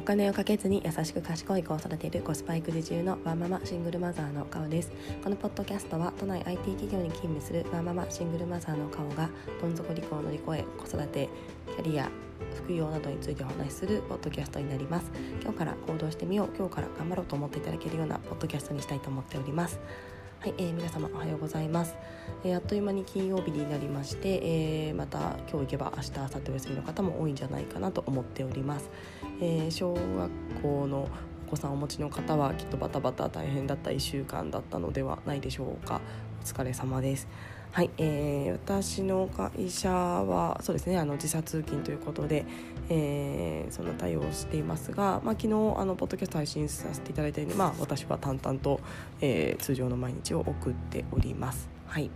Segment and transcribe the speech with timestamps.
[0.00, 4.90] お金をかけずに優しく賢い子を育てるコスパ育児中のワンママシングルマザーの顔です。
[5.22, 9.28] このポッドキャストは都内 IT 企業に勤務するワンママシングルマザーの顔が
[9.60, 11.28] どん底離婚を乗り越え子育て
[11.76, 12.10] キャリア
[12.54, 15.10] 副業などについてお話しするポッドキャストになります。
[15.42, 16.48] 今日から行動してみよう。
[16.56, 19.78] 今日から頑張ろうと思っていただけるようなポッドキャストにしたいと思っております。
[20.40, 21.94] はい、えー、皆様おはようございます、
[22.44, 24.40] えー、あっという間に金曜日になりまして、
[24.88, 28.88] えー、また今日行けば明日明後日お休みの方も多いんじゃないかなと思っております、
[29.42, 30.30] えー、小学
[30.62, 31.10] 校の
[31.46, 36.00] お子さんをお持ちの方はきっとバタバタ大変だった1週間だったのではないでしょうか。
[36.40, 37.28] お疲れ様です。
[37.72, 42.46] はい、えー、私の会社はそうですねあの時差通勤ということで、
[42.90, 48.80] えー、その対応をしていますが、まあ、昨日あのポッドキャスト配信させていただいたように、まあ、私は淡々と、
[49.20, 51.70] えー、通常の毎日を送っております。
[51.86, 52.10] はい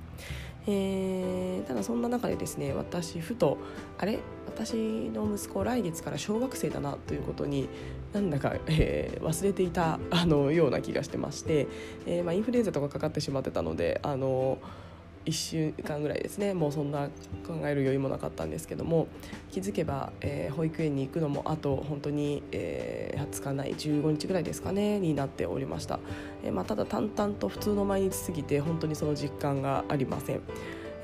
[0.66, 3.58] えー、ただそんな中でですね私ふと
[3.98, 4.18] あれ？
[4.46, 4.74] 私
[5.10, 7.68] の息子来月から小学生だなということに
[8.12, 11.66] なんだか、えー、忘れていたあのような気がしてまして、
[12.06, 14.58] えーまあ、インフルエンザとかかかってしまってたのであの
[15.24, 17.08] 1週間ぐらいですねもうそんな
[17.46, 19.08] 考える余裕もなかったんですけども
[19.50, 25.98] 気づけば、えー、保育園に行くのもあと本当に、えー、20日ない15日ぐらいですかねになっておりました、
[26.42, 30.40] えーまあ、ただ淡々と普通の毎日すぎて本当にその実感がありません。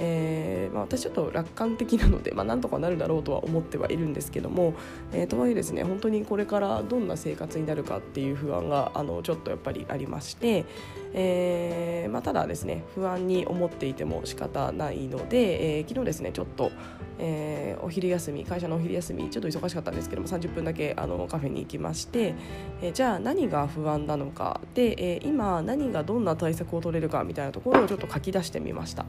[0.03, 4.73] えーまあ、私ちょっと楽観的なので、まあ、なんとかなるだろうとは思ってはいるんですけども、
[5.13, 10.65] えー、とはいえですね本当にこれからどんな生活になるかっていう不安があのちょっとやっぱりありまして、
[11.13, 16.73] えーまあ、ただですね不安に思っていても仕方ないので、えー、昨日ですねちょっと、
[17.19, 22.35] えー、お昼休み会社のお昼休みちょっと忙しかったんですけども30分だけあのカフェに行きまして、
[22.81, 29.05] えー、じゃあ何が不安なのかで、えー、今何がどんな対策を取れるかみたいなところをちょっと書き出してみました。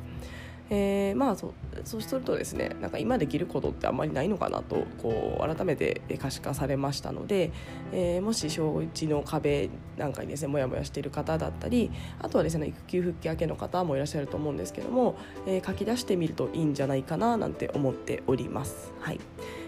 [0.73, 7.51] えー、まあそそうするとですねなんか今できることってあんまりないのかなとこう改めて可視化されましたので、
[7.91, 18.93] えー、もし小1の壁なんかにですねモヤモヤしている方だったりあとはですね育休復帰明けの方もいらっしゃると思うんですけども、えー、書き出してみるといいんじゃないかななんて思っております。
[19.01, 19.19] はい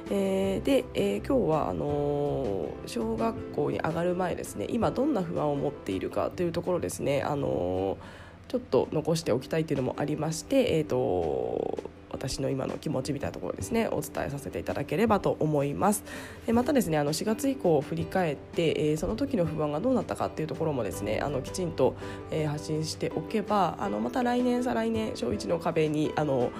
[0.10, 8.23] えー、で、えー、今日はあのー、小学校に上がる前ですね今どんな不安を持っているかというところですね、あのー
[8.54, 16.04] ちょっと残しておきたいっていうのもありまして、えーと、私の今の気持ちみたいなところですねお伝えさせていただければと思います。
[16.46, 21.96] でまたですねあの4月以降を振り返って、えー、その時の不安がどうなったかっていうところもですねあのきちんと、
[22.30, 26.52] えー、発信しておけばあのまた来年再来年小1の壁にあの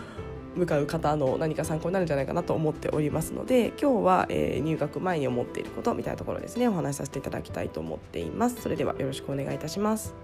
[0.56, 8.60] 向かう方の何か参考になるんじゃないかなと思っておりますので今日は、えー、入学前に思っていることみたいなところですねお話しさせていただきたいと思っています。
[8.60, 10.23] それではよろしくお願いいたします。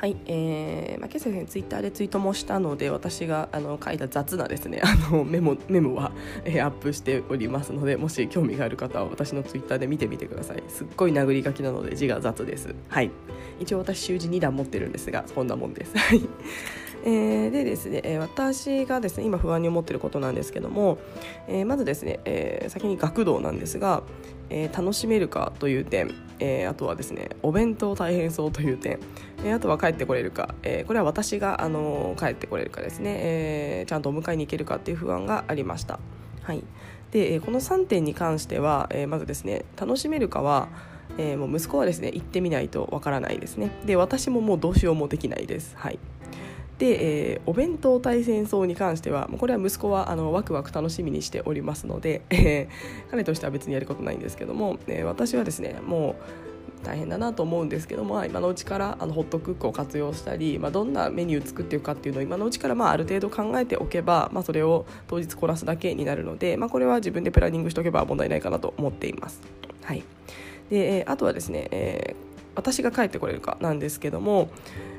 [0.00, 6.10] はい、えーまあ、今朝ねツイッターでツイートもしたので私があの書いた雑なですね あのメモメモは、
[6.46, 10.62] えー、アップしておりますのでもし興味がある方は私のツイッターで見てみてください。
[10.68, 12.74] すっごい殴り書きなので字が雑です。
[12.88, 13.10] はい。
[13.60, 15.92] 一応私習字2段持ってるんですがこんなもんです。
[15.98, 16.22] はい。
[17.04, 20.96] えー、でですね、私がですね今不安に思っていることなんですけども、
[21.46, 24.02] えー、まずですね、えー、先に学童なんですが、
[24.50, 28.98] えー、楽しめるかという点、えー、あとはですねお弁当大変そうという点、
[29.44, 35.98] えー、あとは帰ってこれるか、え、これは私が、あの、帰ってこれるかですね、えー、ちゃんとお迎えに行けるかっていう不安がありました。
[36.42, 36.62] はい。
[37.12, 40.68] で、え、この3点に関しては、え、まずですね楽しめるかは
[41.18, 43.70] え、もう息子はですね行ってみないとわからないですね。
[43.84, 45.74] で私ももうどうしようもできないです。
[45.76, 45.98] はい。
[46.80, 56.16] で、えー、お弁当対戦争に関してはこれは息子はあのワクワク楽しみにしておりますので、えー、彼としては別にやることないんですけども、えー、私はですねも
[56.82, 69.42] う大変だなと思うんですけども、今のうちからあのホットクックを活用したり、まあ、どんなメニュー作っていくかっていうのを今のうちからまあある程度考えておけば、まあ、それを当日凝らすだけになるので、まあ、これは自分でプランニングしておけば問題ないかなと思っています。
[69.82, 70.02] はい
[70.70, 72.14] であとはですね、え
[72.54, 74.50] 私が帰ってこれるかなんですけども、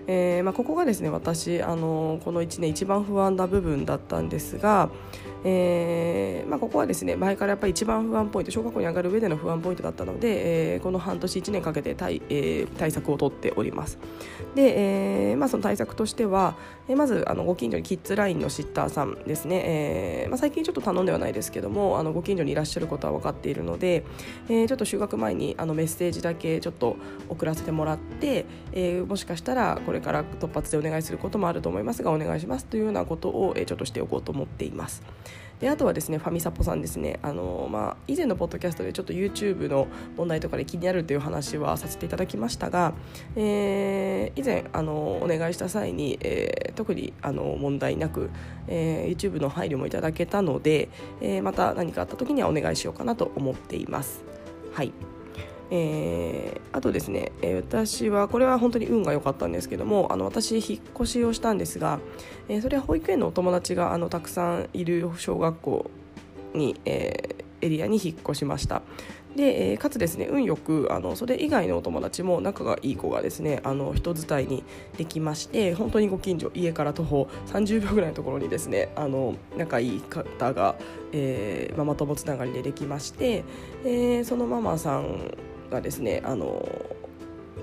[0.07, 4.89] えーまあ、ここがですね私あのこの1年一番不安な部分だったんですが、
[5.43, 13.97] えーまあ、ここはですね前からやっぱり一番不安ポイント小学校に上がる上での不安ポイントだったので、えー、この半年1年かけて対,、えー、対策を取っております
[14.53, 16.55] で、えーまあ、その対策としては、
[16.87, 24.03] えー、まずあのご近所にキッズラインのシッターさんですね、えーまあ、最近ちょっと頼んではないですけどもあのご近所にいらっしゃることは分かっているので、
[24.49, 26.97] えー、ちょっと就学前にあのメッセージだけちょっと
[27.29, 35.01] 送らせてもらって、えー、もしかしたらこれから突発でお願いすることもあると思いますがお願いしますというようなことを、えー、ちょっとしておこうと思っています。
[35.61, 39.87] であとはですねファミサポさんですねあの、まあ、以前のポッドキャストでちょっと YouTube の
[40.17, 42.93] 問題とかで気になるという話はさせていただきましたが、
[43.35, 48.31] えー、以前あのお願いした際に、えー、特にあの問題なく、
[48.67, 50.89] えー、YouTube の配慮もいただけたので、
[51.21, 54.23] えー、また何かあった時にはお願いしようかなと思っています。
[54.73, 54.91] はい
[55.73, 61.99] えー、あとですね、えー、私はこれは本当に運が良かったんですけどもあの私引っ越しをしたんですが、
[62.49, 65.89] えー、それは保育園のお友達があのたくさんいる小学校
[66.53, 68.81] に、えー、エリアに引っ越しました。
[69.35, 74.63] で、えー、かつですね運よくあのそれ以外のお友達も仲がいい子がですねあの人伝いに
[74.97, 80.75] できまして本当にご近所家から徒歩30秒ぐらいのところにですねあの仲いい方が、
[81.13, 83.45] えー、ママ友つながりでできまして、
[83.85, 85.33] えー、そのママさん
[85.71, 86.63] がですねあの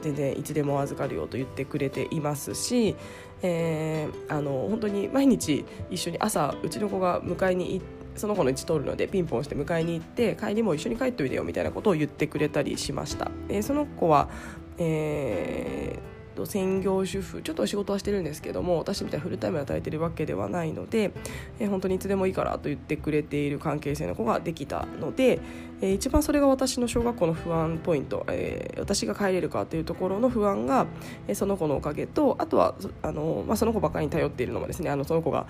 [0.03, 2.97] 全然いつでも預かるよと言ってくれていますし、
[3.43, 14.29] えー、あの本当に毎日一緒に朝うちの子が迎えに行ってその子の位置通るのでピンポンして迎えに行って帰りも一緒に帰っておいでよみたいなことを言ってくれたりしました、えー、その子は、
[14.77, 21.13] えー専業主婦ちょっと仕事はしてるんですけども私みたいにフルタイムで働いてるわけではないので、
[21.59, 25.41] えー、本当にいつでもいいからと言ってくれている関係性の子ができたので、
[25.81, 30.87] えー、一番それが私の小学校の不安ポイント、えー、私が帰れるかというところの不安が、
[31.27, 35.47] えー、その子のおかげとあとはあの、まあ、その子ばかりに頼っているのもですねあのその子が、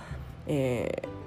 [0.47, 1.18] えー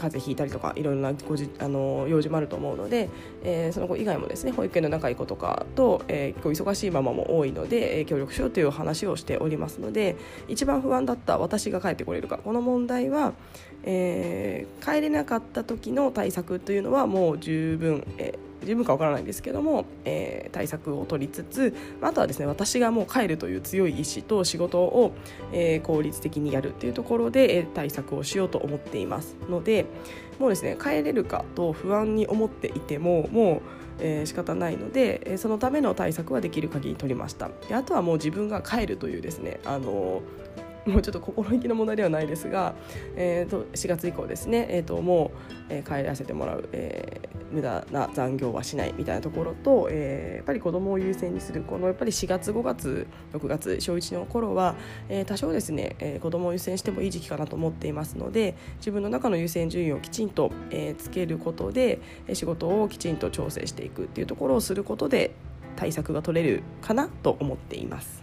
[0.00, 3.10] 風邪ひいたりとかいろんなごじあの用事もあると思うので、
[3.44, 10.16] えー、その子以外もですね保育園の仲いい子とかと、えー、忙しいママも多いので、えー、協力しようという話をしておりますので
[10.48, 13.34] 一番不安だった私が帰ってこれるかこの問題は、
[13.84, 25.12] えー、帰れなかった時の対策というのはもう十分、えー十分かわからないんですけども、えー、対策を取りつつあとはですね私がもう帰るという強い意志と仕事を、
[25.52, 29.36] えー、効率的にやるっていうところで、え、対策をしようと思っています。
[29.48, 29.86] ので
[30.38, 37.50] もうですね帰れるかと不安に思っていてももうえー、仕方ないので、え、そのための対策はできる限り取りました。
[37.68, 40.22] であとはもう自分が帰るというですねあの
[40.86, 42.74] もうちょっと心意気の問題ではないですが、
[43.16, 54.74] えー、と4月以降ですね、えー、ともう、えー、帰らせてもらう、えー、無駄な残業はしないみたいなところと、えー、やっぱり子どもを優先にするこのやっぱり4月5月6月小1の頃は、
[55.08, 62.00] えー、多少ですね、えー、子どもを優先してもいい時期かなと思っていますので自分の中の優先順位をきちんと、えー、つけることで
[62.32, 65.32] 仕事をきちんと調整していくっていうところをすることで
[65.76, 68.19] 対策が取れるかなと思っています。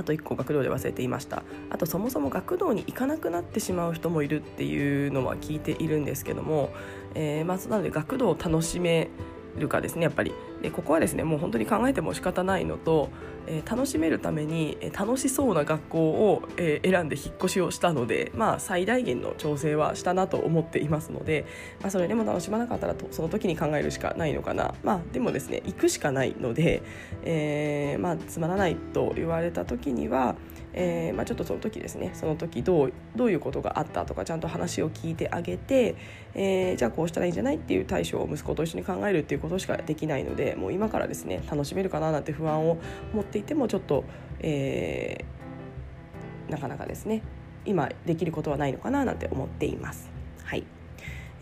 [0.00, 1.42] あと1個学童で忘れていました。
[1.68, 6.70] あとそもそも学童に行かなくなってしまう人もいるっていうのは聞いているんですけども、
[7.14, 9.08] えー、まあ、なので学童を楽しめ
[9.56, 10.32] るかですねやっぱり。
[10.62, 13.08] でここはですねもう本当に考えても仕方ないのと、
[13.46, 21.46] えー、楽しめるために、えー、楽しそうな学校を、えー、選んで引っ越しをしたので、まあ、最大限の調整はしたなと思っていますので、
[21.80, 26.82] まあ、それでも楽しまなかったらとその時に考えるしかないのかな、まあ、でもですね行くしかないので、
[27.24, 30.36] えまあ、つまらないと言われた時には、
[30.72, 32.10] えまあ、ちょっとその時ですね。
[32.14, 35.96] その時どうどういうことがあったとかちゃんと話を聞いてあげて、
[36.34, 42.78] えじゃあこうしたらいいんじゃないっていう対処を息子と一緒に考えるっていうことしかできないのでもう今からですね楽しめるかななんて不安を
[43.12, 44.04] 持っていてもちょっと、
[44.40, 47.22] えー、なかなかですね
[47.64, 50.10] 今できることはないのかななんて思っています。
[50.44, 50.64] はい。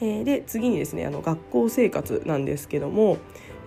[0.01, 3.19] えー、で次にですねあの学校生活なんですけども、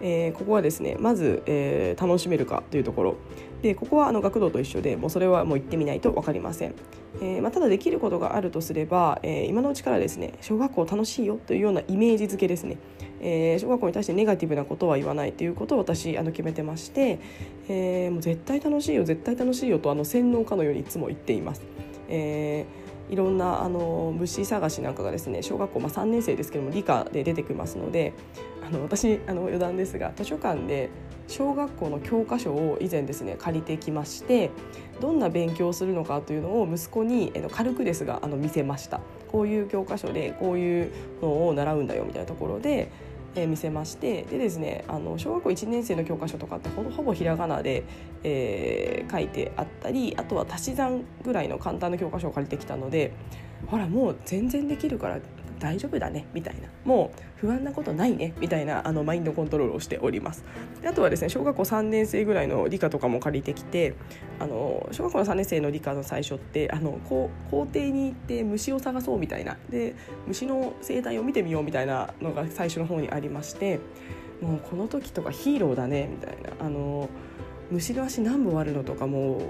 [0.01, 3.15] えー、ここはですねまず、えー、楽しめるかというところ。
[3.62, 6.74] でここはあの学童と一緒でもうそれはもう行ってみないと分かりません。
[7.22, 12.77] えーまあ、ただできることがあるとすれば、えー、今のうちからですね小学校楽しいよというようなイメージ付けですね、
[13.20, 17.20] えー、小学校に対してネガティブなことは言わないということを私あの決めてまして、
[17.68, 21.62] え、もう絶対楽しいよ絶対楽しいよとあの洗脳かのようにいつも言っています。
[22.08, 22.81] えー
[23.12, 28.13] いろんなあの虫探しなんかがですね小学校、まあ、3年生ですけども理科で出てきますので
[28.65, 30.89] あの私あの余談ですが図書館で
[31.27, 34.50] 小学校の教科書を以前ですね借りてきまして
[35.01, 39.01] どんな勉強をするのかというのを息子に軽くですがあの見せました。
[39.32, 40.91] こういう教科書でこういう
[41.22, 42.91] のを習うんだよみたいなところで
[43.36, 47.84] えー、見せましてでですねあの小学校1年生の教科書とかってほほぼひらがなで、
[48.24, 53.14] えー、書いてあったりあとは足し算ぐらいの簡単な教科書を借りてきたので
[53.68, 55.20] ほらもう全然できるから
[55.62, 56.68] 大丈夫だねみたいな。
[56.84, 60.44] もう不安なことないねみたいなあのマインドコントロールをしております。
[60.82, 63.94] であとはですね小学校3年生ぐらいの理科とかも借りてきて
[64.39, 69.58] あの小学校の3年生の理科の最初ってあの校校庭に行って虫を探そうみたいな。
[69.70, 69.96] で
[70.27, 73.80] 虫の生態を見てみようみたいなのが最初の方にありまして
[74.41, 76.65] もうこの時とかヒーローだねみたいな。
[76.65, 77.08] あの
[77.72, 79.41] 虫の足何本あるのとかも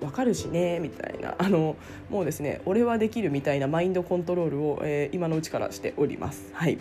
[0.00, 1.76] わかるしねみたいな あの
[2.10, 6.50] もうですね俺はできるみたいなマインドコントロールを、えー、今のうちからしております。
[6.52, 6.78] はい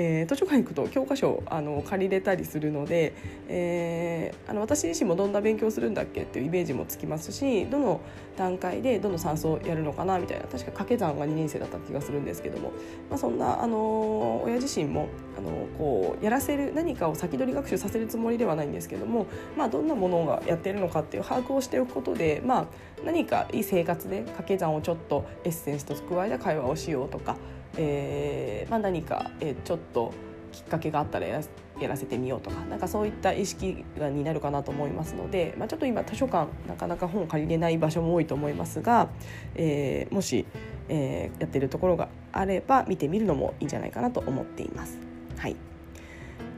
[0.00, 3.14] えー、図書館行くと教科書あの借りれたりするので、
[3.48, 8.00] えー、あの私自身もどんな勉強するんだっけっていうイメージもつきますしどの
[8.36, 12.72] 段階でどの算数をやるのかなみたいな確か掛け算が2年生だった気がするんですけども、
[13.10, 19.26] まあ、そんなあの親自身もあのこうやらせる何かを先取り学習させるつもりではないんですけども、
[19.56, 22.66] まあ、どんなものがやっているのかっていう把握をしておくことで、まあ、
[23.04, 27.36] 何かいい生活で掛け算をちょっとエッセンスと加えた会話をしようとか。
[27.76, 30.12] えーまあ、何か、えー、ちょっと
[30.52, 31.40] きっかけがあったらや
[31.88, 39.08] らせてみようとかなんかそういった意識になるかなと思いますので、まあ、ちょっと今図書館なかなか本を借りれない場所も多いと思いますが、
[39.54, 40.46] えー、もし、
[40.88, 44.98] えー、やってるところがあれば見てみるのもいいんじゃないかなと思っています。
[45.36, 45.56] はい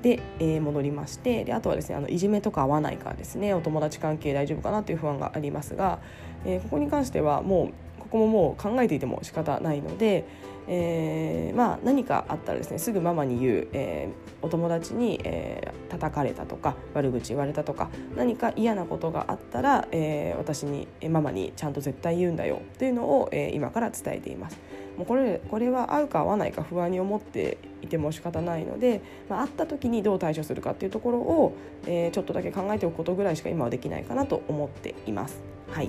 [0.02, 6.00] で、えー、戻りましてであとはですねあのいじめとか合わないかですねお友達関係大丈夫かなという不安がありますが、
[6.46, 10.24] えー、ここに関してはもうここももう考えていても仕方ないので、
[10.72, 24.58] えー、まあ、何かあったらですねすぐママに言う、えー、お友達に、えー、叩かれたとか悪口言われたとか何か嫌なことがあったら、え私にママにちゃんと絶対言うんだよというのを、え今から伝えています。
[24.96, 35.42] もうこれこれは合うか合わないか不安に思っていても仕方ないので、まあ、会った時にどう対処するかっていうところを、えちょっとだけ考えておくことぐらいしか今はできないかなと思っています。
[35.68, 35.88] はい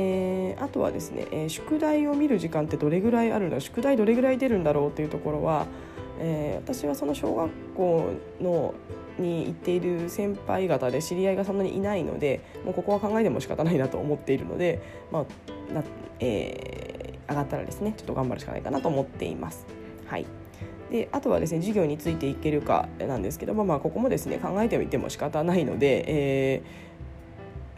[0.00, 5.66] えー、あとはですね、えー、宿題を見る時間ってどれぐらいあるの宿題どれぐらい出るんだろうっていうところは、
[6.20, 8.74] えー、私はその小学校の
[9.18, 15.26] に行っている先輩方で知り合いがそんなにいないのでもうここは考えても仕方ないなと思っているので、ま
[15.70, 15.82] あな
[16.20, 19.66] えー、上がったらですねちょっと頑張るしかないかなと思っています。
[20.06, 20.26] はい
[20.92, 26.87] であとはですね授業についていけるかなんですけども、まあ、ここもですね考えてみても仕方ないので、えー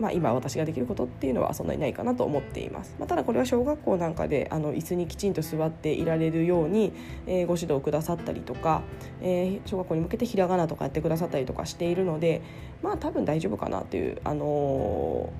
[0.00, 6.92] まあ、今私ができることっていうのはそんなにないかなと思っています、まあ、ただこれは小学校なんかであの椅子にきちんと座っていられるように、
[7.26, 8.82] えー、ご指導くださったりとか、
[9.20, 12.42] えー、小学校に向けてひらがなとかやってくださったりとかしているので
[12.82, 14.44] まあ多分大丈夫かなという、あの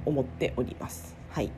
[0.05, 1.17] ー、思っております。
[1.31, 1.50] はい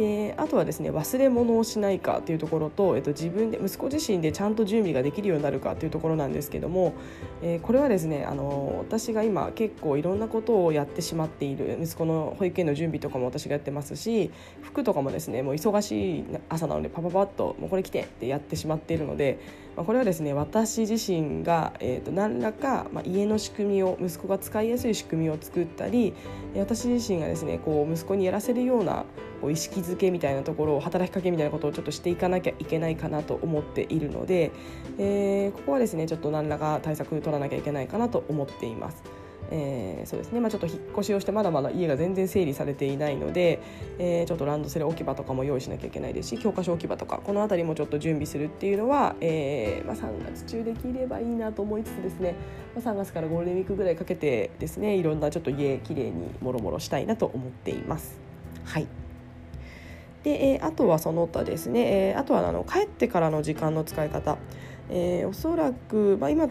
[0.00, 6.94] であとはですね忘れ物をしないかというところと、えっと、自分で息子自身でちゃんと準備ができるようになるかというところなんですけども、
[7.42, 14.30] えー、これはですねあの私が今結構いろんなことをやってしまっている息子の保育園の準備とかも私がやってますし
[14.62, 19.38] 服とかもですねもう忙しい朝なのでパパパッともうこれ来てってやってしまっているので、
[19.80, 26.12] まあ、これはですね私自身が、えー、と何らか、まあ、家の仕組みを息子が使いやすい仕組みを作ったり
[26.54, 29.06] 私自身がですねこう息子にやらせるような
[29.40, 34.52] こう意識づけみたいなところを働きかけみたいなことをちょっとしていかなきゃいけないかなと思っているので、
[34.98, 39.02] えー、ここはですねちょっと何らか対策取らなきゃいけないかなと思っています。
[39.50, 43.60] えー、そうですね、まあ、ちょっと引っ越しをしてまだまだ家が全然整理されていないので、
[43.98, 46.30] えー、ちょっとランドセル置き場とかも用意しなきゃいけないです。
[46.30, 52.34] し教科書置き場とかこの辺りもちょっと準備するっていうのは、えーまあ、3月中できればいいなと思いつつですね、
[52.74, 58.20] まあ、3月からゴールデンウィークぐらいかけてですねいろんなちょっと家きれいにもろもろしたいなと思っています。
[58.64, 58.86] はい。
[60.22, 64.36] で、えー、あとはその他ですね、えー、あとはあの帰ってからの時間の使い方、
[64.90, 66.48] えー、おそらく、まあ、今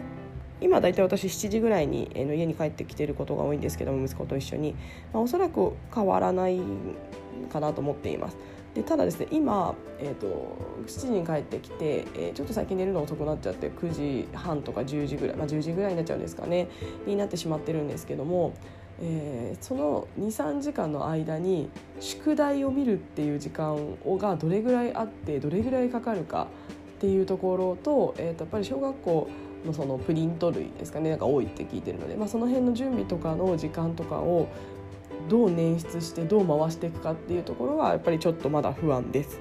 [0.60, 4.74] 今大体私7時ぐらいに、家に帰ってきてることが多いんですけども息子と一緒に、
[5.12, 6.60] まあ、おそらく変わらない
[7.52, 8.36] かなと思っています。
[8.74, 16.68] でただですね今、えーと、7時に帰ってきて、えー、ちょっと最近寝るの遅くなっちゃって9時半とか10時ぐらい、まあ、10時ぐらいになっちゃうんですかね
[17.04, 18.54] になってしまってるんですけども
[19.02, 26.48] えー、その23時間の間に宿題を見るっていう時間がどれぐらいあってどれぐらいかかるか
[26.96, 29.28] っていうところと,、えー、とやっぱり小学校
[29.64, 34.48] のそのプリント類ですかねなんか多いって聞いてるので、まあ、その辺の準備とかの時間とかを
[35.28, 39.38] どう捻出してどう回していくかっていうところはやっぱりちょっとまだ不安です。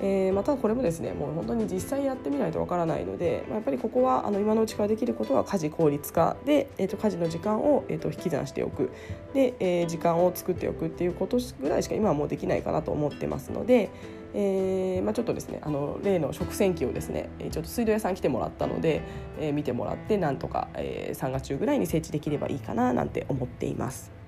[0.00, 8.92] えー、またこれもですねもう本当に実際やってみないとわからないので、まあ、やっぱりここはあの今のうちからできることは家事効率化で、えー、と家事の時間を、えー、と引き算しておく
[9.34, 13.90] で、えー、時間を作っておくっていうことぐらいしか今はもうできないかなと思ってますので、
[14.34, 19.02] えーまあ、ちょっとですねあの例の食洗機をですねちょっと水道屋さん来てもらったので、
[19.40, 24.18] えー、見てもらってなんとか、えー、3月中ぐらいに設置できればいいかななんて思っています。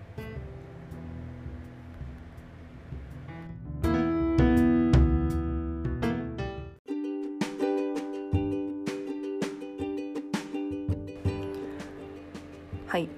[12.91, 13.09] はい、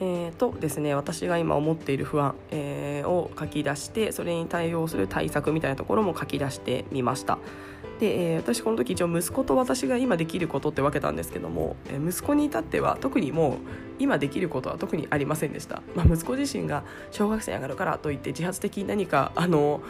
[0.00, 7.38] えーとですね、私が今思っている不安、えー、書き出してそれに対応する対策みたいなところも書き出してみました。
[8.00, 13.56] で、えー、私この時一応息子と私が今できることって分けたんですけども、えー、息子に至っては特にもう
[13.98, 19.80] 今できることは特にありませんでした、まあ、息子自身が小学生に上がるからといって自発的に何かあの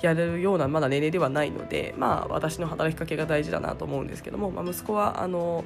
[0.00, 5.64] やれるようなまだ年齢ではないので、まあ、私の働きかけが大事だなと思うんですけども、まあ、息子はあの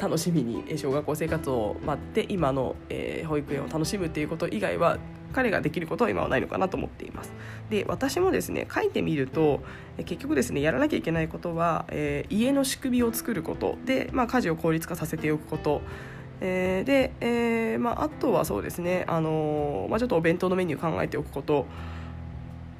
[0.00, 4.98] 楽しみに小学校生活を待って今の、えー、保育園を楽しむっていうこと以外は
[5.32, 7.32] 彼ができることは今はないのかなと思っています。
[7.70, 9.60] で私もですね書いてみると
[9.98, 13.76] 結局ですねやらなきゃいけないことは、えー、家の仕組みを作ること。
[13.84, 15.82] で、まあ、家事を効率化させておくこと。
[16.42, 21.66] えー、で、えーまあ、あとはそうですね、あのー、まあ、ちょっとお弁当のメニュー考えておくこと。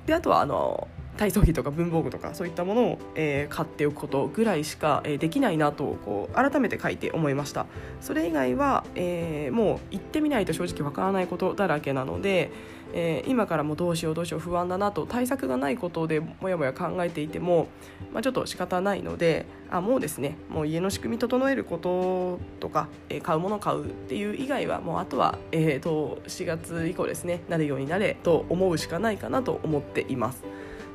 [0.06, 7.66] であとはあのー体操着とか文房具とかそういったものを、えー、買っておくことぐらいしか、えー、できないなとこう改めて書いて思いました
[8.00, 12.50] それ以外は、えー、もう行ってみないと正直わからないことだらけなので、
[12.92, 17.68] え今からもどうしようどうしよう不安だなと対策がないことでもやもや考えていても、
[18.12, 30.42] まあ、ちょっと仕方ないのであもうですねもう家の仕組み整えることとか、え買うもの買うっていう以外はもうあとは、えーと、と4月以降ですねなるようになれと思うしかないかなと思っています。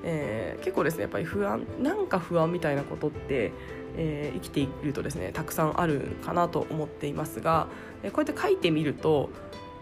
[0.06, 3.52] えー、結構ですねやっぱり不安なんか不安みたいなことって、
[3.98, 7.68] えー、生きているとですねたくさんあるかなと思っていますが、
[8.04, 9.30] えこうやって書いてみると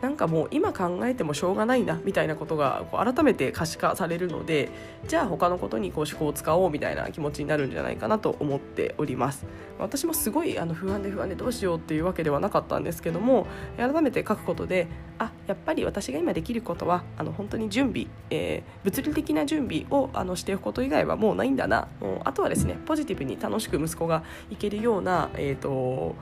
[0.04, 4.70] なんかもう今考えてもしょうがないなみたいなことがこう改めて可視化されるので
[5.08, 9.46] じゃあ他のことにこう思考を使おうみたいな気持ちになるんじゃないかなと思っております。
[9.80, 14.88] 私もすごいあの不安で不安でどうしようっていうわけではなかったんですけども改めて書くことで
[15.20, 21.88] あやっぱり私が今できることはあの本当に準備、えー、物理的な準備をあのしておくこと以外はもうないんだな。
[22.02, 26.16] もうあとはですねポジティブに楽しく息子がいけるようなえっ、ー、と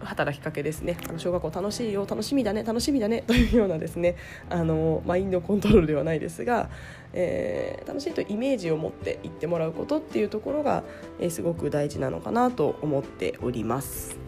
[0.00, 4.16] 働きかけですねあの小学校楽しいよ楽しみだね楽しみだね というようなですね
[4.48, 6.70] あのマインドコントロールではないですが、
[7.12, 10.84] えー、楽しいとイメージを持って行ってもらうことっていうところが、
[11.20, 14.27] えー、すごく大事なのかなと思っております。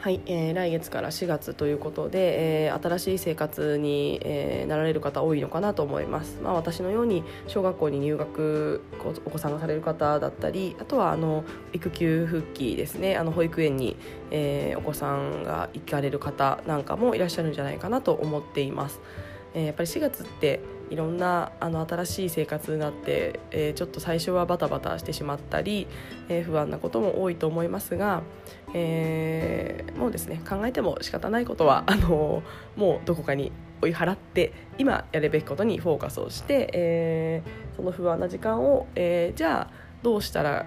[0.00, 8.82] はい、えー、来月から4月ということで、えー、新しい生活に、えー、なられる方多いのかなと思います、まあ、私のように小学校に入学
[9.26, 13.94] お子さんがされる方だったりあとはあの育休復帰ですねあの保育園に、
[14.30, 19.00] えー、お子さんが行かれる方なんかもいらっしゃるんじゃないかなと思っています。
[19.52, 20.60] えー、やっぱり4月って
[20.90, 25.86] いろんなあの新しい生活になって、えー、ちょっと最初はバタバタしてしまったり、
[26.28, 28.22] えー、不安なことも多いと思いますが、
[28.74, 32.42] えー、もうですね考えても仕方ないことはあの
[32.76, 37.42] もうどこかに追い払って今やるべきことにフォーカスをして、え、
[37.76, 39.70] その不安な時間を、え、じゃあ
[40.02, 40.66] どうしたら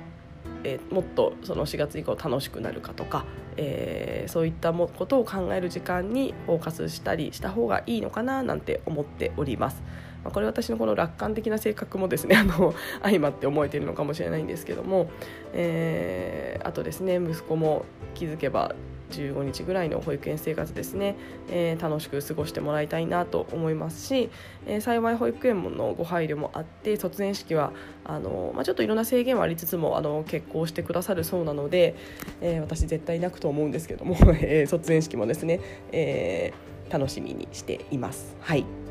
[0.63, 3.25] えー、もっとその4月以降楽しくなるかとか、
[3.57, 9.83] えー、そういったもことを考える時間にフォーカスしたりした方がいいのかななんて思っております。
[10.23, 15.09] まあ、これ私のこの楽観的な性格もですね あの相まって思えているのかもしれないんですけども、
[15.53, 18.75] えー、あとですね息子も気づけば
[19.13, 21.15] 15日ぐらいの保育園生活ですね、
[21.49, 24.29] えー、楽しく過ごしてもらいたいなと思いますし、
[24.65, 27.71] えー、幸い保育園のご配慮もあって卒園式は
[28.03, 31.95] あの、まあ、ちょっといろんな制限はありつつもあの結婚してくださるそうなので、
[32.41, 35.59] えー、私絶対泣くと思うんですけども、 え卒園式もですね、
[35.91, 36.53] え
[36.89, 38.35] 楽しみにしています。
[38.39, 38.82] はい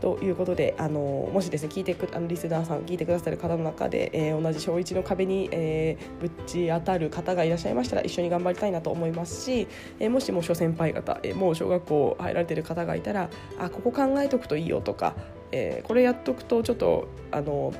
[0.00, 15.14] ということであのもしですね聞いてあのリスナーさん聞いてくださる方の中で、えー、同じ小1の壁に、えー、ぶち当たる方がいらっしゃいましたら一緒に頑張りたいなと思いますし、えー、もしも諸先輩方、えー、もう小学校入られてる方がいたらあここ考えとくといいよとか、
[15.52, 17.72] えー、これやっとくとちょっとあの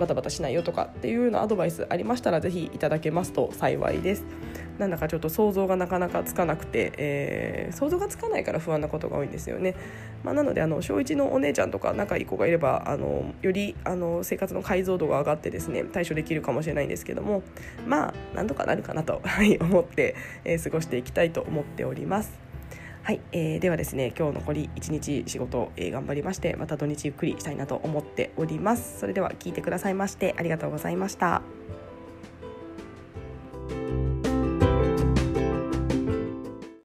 [0.00, 4.24] バタバタしないよとかっていうようなアドバイスありましたらぜひいただけますと幸いです。
[4.78, 9.76] なんだかちょっと想像がなかなかつかなくて、えー、想像がつかないから不安なことが多いんですよね。
[10.24, 17.42] まあ、なのであの小1のお姉ちゃんとか仲いい子がいればあのよりあの生活の解像度が上がってですね対処できるかもしれないんですけども
[17.86, 22.49] まあなんとかなるかなと、はい、思って、えー、過ごしていきたいと思っております。
[23.02, 29.00] はい、えー、ではですね今日残り1日仕事、えー、頑張りましてまた土日ゆっくりしたいなと思っております。
[29.00, 31.42] それでは聞いてくださいましてありがとうございました。